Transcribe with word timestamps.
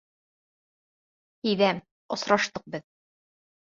Һиҙәм, 1.49 1.83
осраштыҡ 2.17 2.67
беҙ. 2.77 2.87